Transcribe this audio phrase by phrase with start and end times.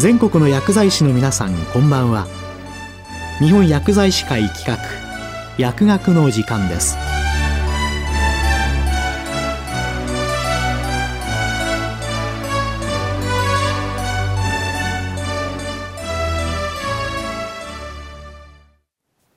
[0.00, 2.26] 全国の薬剤師の皆さんこんばんは。
[3.38, 4.78] 日本薬剤師会企画
[5.58, 6.96] 薬学の時間です。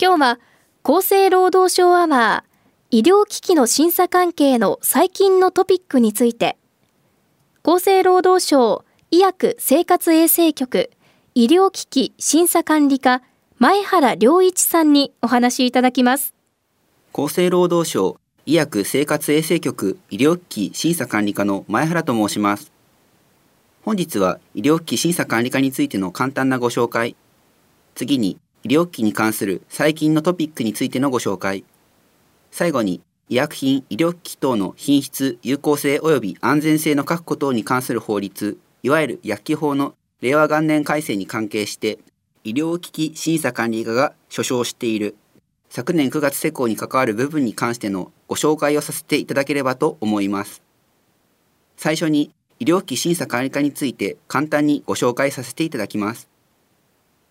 [0.02, 0.40] 今日は
[0.82, 6.58] 厚生労働省アワー医療機器の審査関係の最近のトピックについて
[7.66, 10.90] 厚生労働省医薬生活衛生局
[11.36, 13.22] 医療機器審査管理課
[13.60, 16.34] 前原良一さんにお話いただきます。
[17.14, 22.72] 厚生労働省医薬生活衛生局医療機器審査管理課の前原と申します。
[23.84, 27.16] 本日は医療機器審査管理課についての簡単なご紹介。
[27.94, 31.66] 次に医療機器に関する最近のトピックについてのご紹介。
[32.50, 38.58] 最後に医薬品医療機器等の品質有効性及び安全性の確保等に関する法律。
[38.84, 42.00] いわゆる薬機法の令和元年改正に関係して、
[42.44, 45.16] 医療機器審査管理課が所掌している
[45.70, 50.62] 昨年9月施行に関わる部分に関してのご紹介をさせていただければと思います。
[51.78, 56.28] 最初に医療機器審査管理課について簡単にご紹介させていただきます。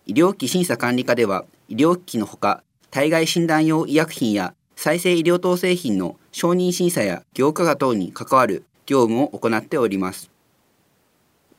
[0.06, 10.32] 医療機器審査管理課では医療機器のほか体外診断用医薬品や再生医療等製品の承認審査や業価等に関わる業務を行っております。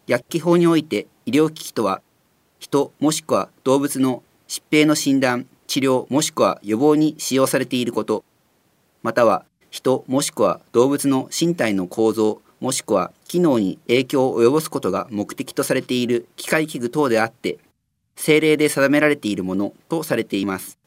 [0.08, 2.02] 薬機法において医療機器とは
[2.60, 8.24] 人もしくは動物の疾病の診断治療もしくは予防に使用されていること
[9.02, 17.60] または人もしくは動物の身体の構造もしくは機能に影響を及ぼすことが目的とされている機械器具等であって
[18.16, 20.78] 政令で定められているものとされています。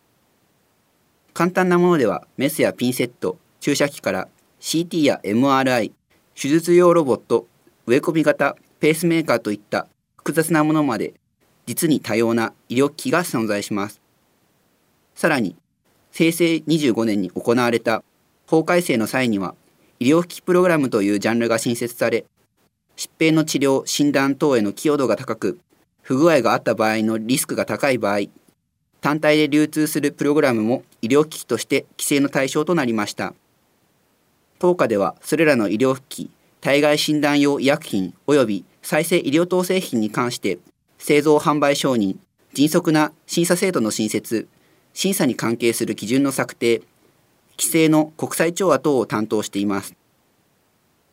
[1.35, 4.29] 簡単なものではメスやピンセット注射器から
[4.61, 5.93] CT や MRI
[6.35, 7.47] 手術用ロボット
[7.87, 11.15] 植え込み型ペースメーカーといった複雑なものまで
[11.67, 14.01] 実に多様な医療機器が存在します。
[15.15, 15.57] さらに、
[16.13, 18.03] 平成25年に行われた
[18.47, 19.55] 法改正の際には、
[19.99, 22.25] 医療機器プログラムというジャンルが新設され、
[22.97, 25.59] 疾病の治療、診断等への寄与度が高く、
[26.03, 28.29] 不具合があった場合のリスクが高い場合、
[29.01, 33.35] 単体で流通するプログラムも医療機器として規制の対象となりました。
[34.59, 36.31] 当下ではそれらの医療機器、
[36.61, 40.59] 体外診断用医薬品及び再生医療等製品に関して
[40.99, 42.17] 製造販売承認、
[42.55, 44.49] 迅速な審査制度の新設、
[44.95, 46.83] 審査に関係する基準の策定、
[47.59, 49.95] 規制の国際調和等を担当しています。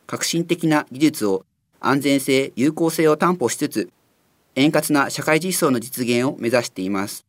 [0.06, 1.44] 革新的な技術を
[1.80, 3.90] 安全性、有効性を担保しつつ、
[4.54, 7.26] 円滑な社会実装の実現を目指しています。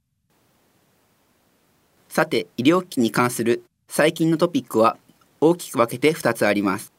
[2.08, 4.97] さて、医療機器に関する最近のトピックは
[5.42, 6.95] 大きく分けて2つあります。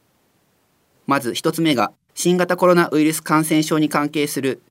[1.07, 4.61] まず1つ目が新型コロナウイルス感染症に関係する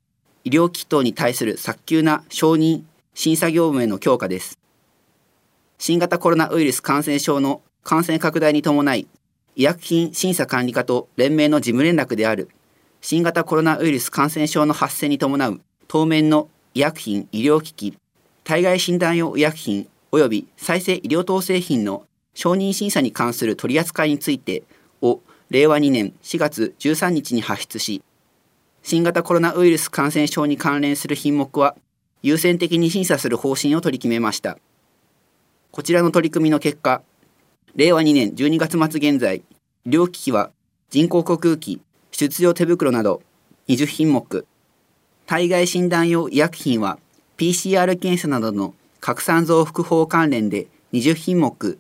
[0.45, 2.83] 医療機器等に対する早急な承認
[3.15, 4.59] 審査業務への強化です。
[5.79, 9.07] 新型コロナウイルス感染症の感染拡大に伴い
[9.57, 12.51] 医薬品審査管理課と連盟の事務連絡である
[13.01, 17.99] 新型コロナウイルス感染症の発生に伴う当面の医薬品医療機器
[18.45, 22.05] 体外診断用医薬品及び再生医療等製品の
[22.35, 24.63] 承認審査に関する取り扱いについて
[25.01, 28.03] を令和2年4月13日に発出し、
[28.83, 31.77] 新型コロナウイルス感染症に関連する品目は
[32.23, 34.59] 優先的に審査する方針を取り決めました。
[35.71, 37.03] こちらの取り組みの結果、
[37.77, 39.43] 令和2年12月末現在、
[39.85, 40.51] 医療機器は
[40.91, 41.81] 人工呼吸器、
[42.11, 43.23] 手術用手袋など
[43.69, 44.47] 20品目、
[45.27, 46.99] 体外診断用医薬品は
[47.37, 51.79] PCR 検査などの拡散増幅法関連で20品目、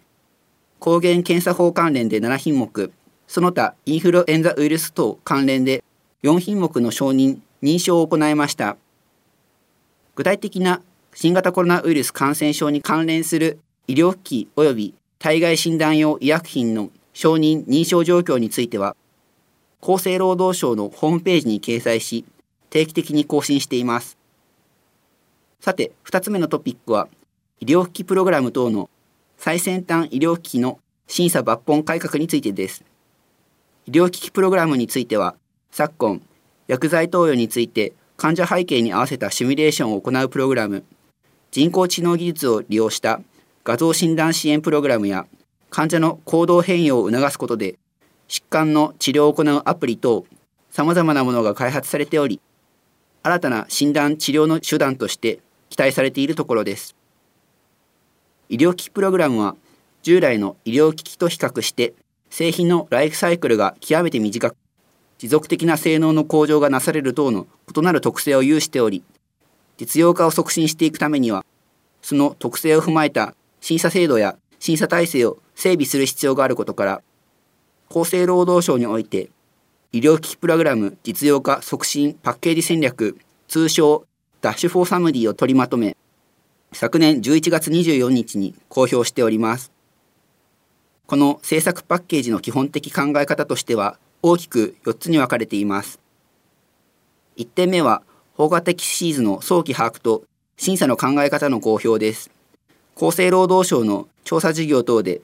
[0.78, 2.92] 抗原検査法関連で7品目、
[3.26, 5.82] その他インフルエンザウイルス等関連で
[6.22, 8.76] 4品目の承認・認証を行いました。
[10.14, 10.80] 具体的な
[11.14, 18.96] 新型コロナウイルス感染症に関連する医療機器及び体外診断用医薬品の承認・認証状況については、
[19.80, 22.24] 厚生労働省のホームページに掲載し、
[22.68, 24.18] 定期的に更新しています。
[25.60, 27.08] さて、2つ目のトピックは、
[27.60, 28.90] 医療機器プログラム等の
[29.38, 32.84] 最先端医療機器の審査抜本改革についてです。
[33.86, 35.36] 医療機器プログラムについては
[35.70, 36.20] 昨今
[36.66, 40.84] 薬剤投与について患者背景に合わせたシミュレーションを行うプログラム
[41.52, 43.20] 人工知能技術を利用した
[43.62, 45.26] 画像診断支援プログラムや
[45.70, 47.78] 患者の行動変容を促すことで
[48.28, 50.26] 疾患の治療を行うアプリ等
[50.70, 52.40] さまざまなものが開発されており
[53.22, 55.38] 新たな診断治療の手段として
[55.70, 56.94] 期待されているところです。
[58.48, 59.56] 医療機器プログラムは
[60.02, 61.94] 従来の医療機器と比較して
[62.30, 64.56] 製品のライフサイクルが極めて短く、
[65.18, 69.02] 持続的な性能の向上がなされる等の異なる特性を有しており、
[69.78, 71.44] 実用化を促進していくためには、
[72.02, 77.02] その特性を踏まえた審査制度や審査体制を整備する必要があることから、
[77.90, 79.30] 厚生労働省において、
[79.92, 83.16] 医療機器プログラム実用化促進パッケージ戦略、
[83.48, 84.06] 通称
[84.40, 85.96] ダッシュフォーサムディを取りまとめ、
[86.72, 89.75] 昨年11月24日に公表しております。
[91.06, 96.00] この政策パッケージの基本的考え方としては、大きく4つに分かれています。
[97.36, 98.02] 1点目は、
[98.34, 100.24] 法画的シーズの早期把握と
[100.56, 102.32] 審査の考え方の公表です。
[102.96, 105.20] 厚生労働省の調査事業等で、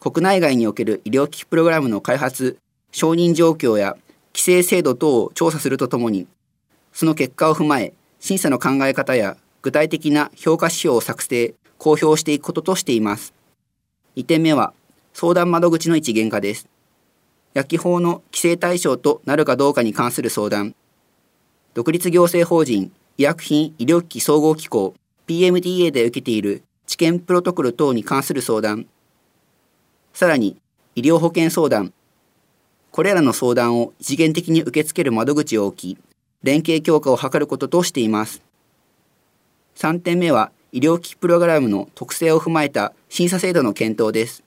[0.00, 2.58] 国内外における医療機器プログラムの開発、
[2.90, 3.96] 承認状況や
[4.34, 6.26] 規制制度等を調査するとともに、
[6.92, 13.32] その結果を踏まえ、審査の考え方や具体的な評価指標を作成、公表していくこととしています。
[14.16, 14.72] 2点目は、
[15.20, 16.66] 相談窓口の一元化です。
[17.52, 20.74] 薬機法の規制対象となるかどうかに関する相談、
[21.74, 24.94] 独立行政法人医薬品医療機器総合機構
[25.26, 28.86] PMDA で受けている治験プロトコル等に関する相談、
[30.14, 30.56] さらに
[30.94, 31.92] 医療保険相談、
[32.90, 35.98] これらの相談を一元的に受け付ける窓口を置き、
[36.42, 38.40] 連携強化を図ることとしています。
[39.76, 44.44] 3点目は医療機器プログラムの特性を踏まえた審査制度の検討です。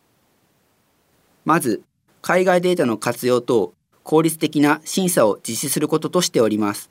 [1.45, 1.83] まず、
[2.21, 3.73] 海外データの活用等
[4.03, 6.89] 効率的な審査を実施することとしております。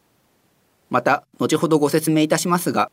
[0.90, 2.90] また、後ほどご説明いたしますが、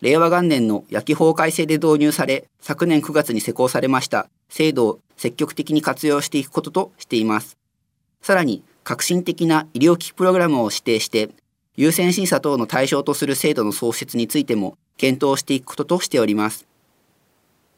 [0.00, 7.56] 令和元年の焼き法改正で導入され、昨年9月に施行されました制度を積極的に活用していくこととしています。
[8.20, 11.30] さらに、革新的な医療機器プログラムを指定して、
[11.76, 16.66] 優先審査等の対象とする制度の創設についても検討していくこととしております。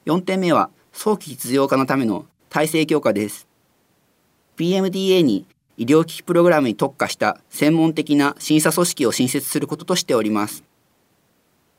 [0.07, 3.49] 4点目は、早期実用化のための体制強化です。
[4.57, 5.45] PMDA に
[5.77, 10.63] 医療機器プログラムに特化した専門的な審査組織を新設することとしております。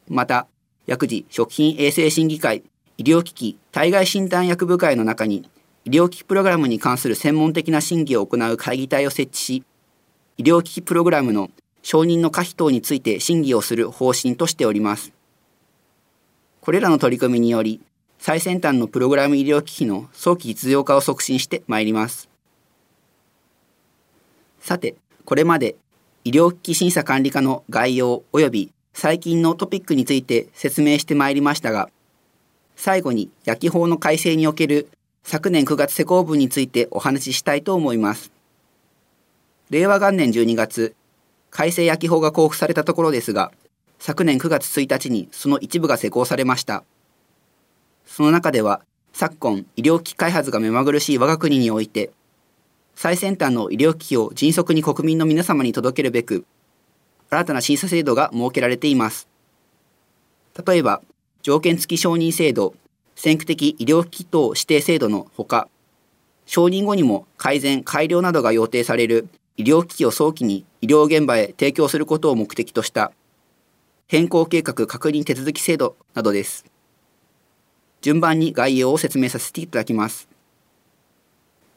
[0.09, 0.47] また、
[0.85, 2.61] 薬事食品衛生審議会
[2.97, 5.49] 医療機器対外診断薬部会の中に
[5.85, 9.63] 医療機器プログラムに関する専門的な審議を行う会議体を設置し、
[10.37, 11.51] 医療機器プログラムの
[11.83, 15.13] 承認の可否等について審議をする方針としております。
[16.59, 17.79] これらの取り組みにより、
[18.25, 22.27] 最先端のプログラム医療機器の早期実用化を促進してまいります。
[24.59, 24.95] さて、
[25.25, 25.75] これまで
[26.23, 31.91] 医療機器審査管理課の概要及び最近のトピックについて説明してまいりましたが、
[32.75, 34.89] 最後に焼き法の改正における
[35.21, 38.31] 昨年9月施行分についてお話ししたいと思います。
[39.69, 40.95] 令和元年12月、
[41.51, 43.51] 改正焼き法が交付されたところですが、
[43.99, 46.83] 昨年9月1日にその一部が施行されました。
[48.05, 48.81] その中では、
[49.13, 52.11] 昨今医療機器開発が目まぐるしい我が国において、
[52.95, 56.45] 最先端の医療機器を迅速に国民の皆様に届けるべく、
[57.29, 59.27] 新たな審査制度が設けられています。
[60.65, 61.01] 例えば、
[61.41, 62.75] 条件付き承認制度、
[63.15, 65.67] 先駆的医療機器等指定制度のほか、
[66.45, 73.11] 承認後にも改善・改良などが予定される医療機器を早期に医療現場へ提供することを目的とした
[74.07, 76.74] 変更計画確認手続き制度などです。
[78.05, 80.29] 順番に概要を説明させていただきます。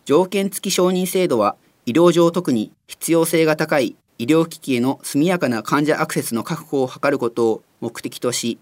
[0.05, 1.57] 条件付き承認制度は
[1.87, 8.59] 医療上特に必要性が高い医療機器への速やかな患者アクセスの確保を図ることを目的とし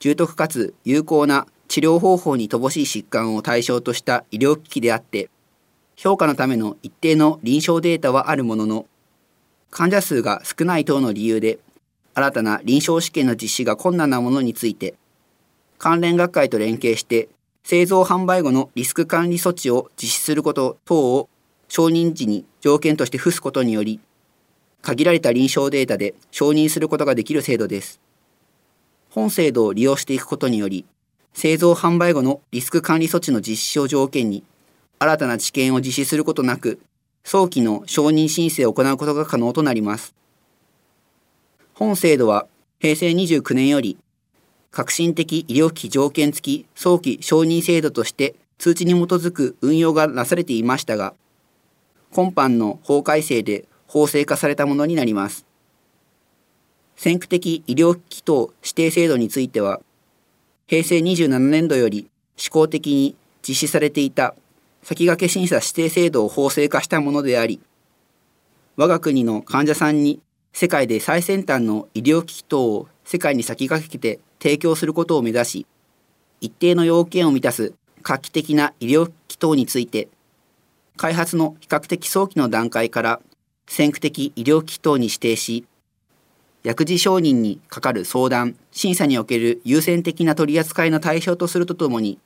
[0.00, 5.30] 重篤かつ有効な治療方法に乏しい疾患を対象とした医療機器であって
[5.94, 8.86] 評価のための一定の臨床データはあるものの
[9.70, 11.60] 患者数が少ない等の理由で
[12.14, 14.94] 新たな臨床試験の実施が困難なものについて
[15.84, 17.28] 関連学会と連携して
[17.62, 21.28] 製造販売後のリスク管理措置を実施すること等を
[21.68, 24.00] 承認時に条件として付すことにより、
[24.80, 28.00] 限られた臨床データで承認することができる制度です。
[29.10, 30.86] 本制度を利用していくことにより、
[31.34, 34.42] 製造販売後のリスク管理措置の実施を条件に、
[34.98, 36.80] 新たな知見を実施することなく、
[37.24, 40.14] 早期の承認申請を行うことが可能となります。
[41.74, 42.46] 本制度は
[42.78, 43.98] 平成29年より
[44.74, 51.14] 革新的医療機器条件付き早期承認制度として通知に基づく運用がなされていましたが、
[52.10, 55.46] 今般の法改正で法制化されたものになります。
[56.96, 59.80] 先駆的医療機器等指定制度については、
[60.66, 63.14] 平成27年度より試行的に
[63.46, 64.34] 実施されていた
[64.82, 67.60] 先駆け審査指定制度を法制化したものであり、
[68.76, 70.20] 我が国の患者さんに
[70.52, 75.66] 世界で最先端の医療機器等を世界に先駆けて提供することを目指し、
[76.40, 80.08] 一定の要件を満たす画期的な医療機器等について、
[80.96, 83.20] 開発の比較的早期の段階から
[83.66, 85.66] 先駆的医療機器等に指定し
[86.62, 92.18] 薬事承認にかかる相談審査における優先的な取り扱いの対象とするとともに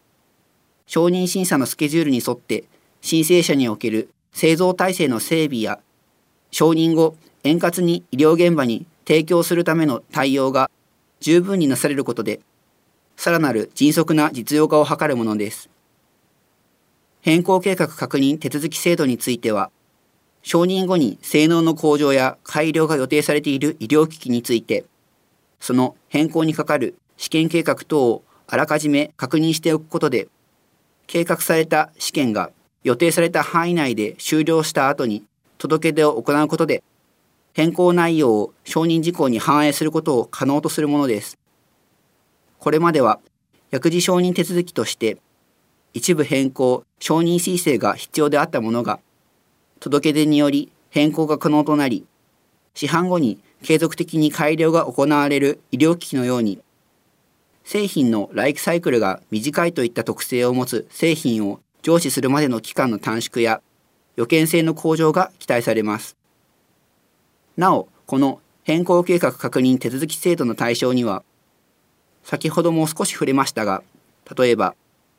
[0.87, 2.65] 承認審査のスケジュールに沿って
[3.01, 5.81] 申請者における製造体制の整備や
[6.51, 10.71] 承認後円滑に医療現場に提供するための対応が
[11.21, 12.41] 十分になされることで
[13.17, 15.69] さらなる迅速な実用化を図るものです。
[17.21, 19.71] 変更計画確認手続き制度については
[20.43, 24.85] 承認後に性能の向上や改良が予定されている医療機器について
[25.61, 30.29] その変更にかかる試験計画等をあらかじめ確認しておくことで
[31.07, 32.51] 計画された試験が
[32.85, 35.25] 予定された範囲内で終了した後に
[35.59, 36.83] 届け出を行うことで
[37.59, 41.37] 変更内容を承認事項に反映することを可能とするものです。
[42.61, 43.19] これまでは
[43.73, 45.19] 薬事承認手続きとして
[45.93, 49.01] 一部変更、承認申請が必要であったものが
[49.81, 52.07] 届け出により変更が可能となり
[52.75, 56.61] 市販後に継続的に改良が行われる医療機器のように
[57.65, 63.63] 製品のライフサイクルが短いといった特性を持つ製品を上市するまでの期間の短縮や
[64.15, 66.18] 予見性の向上が期待されます。
[67.59, 71.25] なお、この変更計画確認手続き制度の対象には、
[72.23, 73.83] 先ほども少し触れましたが、
[74.39, 74.77] 例えば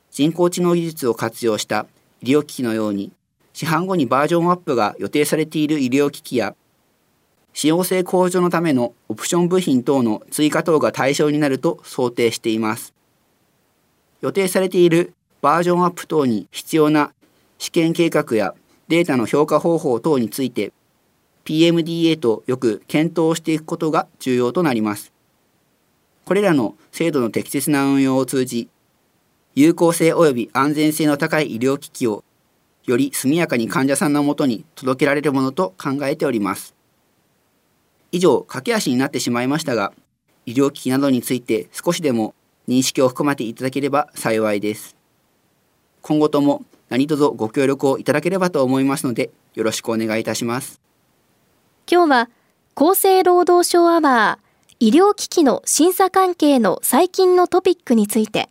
[0.09, 1.85] 人工知能技術を活用した
[2.21, 3.11] 医療機器のように、
[3.51, 6.55] 市販後にバージョンアップが予定されている医療機器や
[7.51, 12.93] 使用性向上のためのオプション部品等の追加等が対象になると想定しています。
[14.21, 17.11] 予定されているバージョンアップ等に必要な
[17.57, 18.55] 試験計画や
[18.87, 20.71] データの評価方法等について
[21.45, 25.11] PMDA とよく検討していくことが重要となります。
[26.25, 28.69] これらの制度の適切な運用を通じ、
[29.55, 32.23] 有効性及び安全性の高い医療機器を
[32.85, 36.75] より速やかに患者さんのもとに届けられるものと考えております。
[38.11, 39.93] 以上、駆け足になってしまいましたが、
[40.45, 42.33] 医療機器などについて少しでも
[42.67, 44.95] 認識を含めていただければ幸いです。
[46.01, 50.88] 今後とも何卒ご協力をいただければと思いますので、よろしくお願いいたします。
[51.91, 52.29] 今日は、
[52.75, 58.47] 厚生労働省アワー、医療機器の審査関係の最近のトピックについて、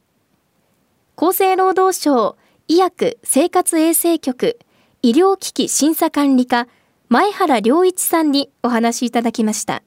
[1.17, 4.59] 厚生労働省医薬生活衛生局
[5.03, 6.67] 医療機器審査管理課
[7.09, 9.83] 前原良一さんにお話しいただきました。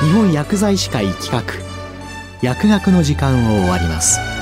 [0.00, 1.42] 日本薬剤師会企画
[2.40, 4.37] 薬学の時間を終わります。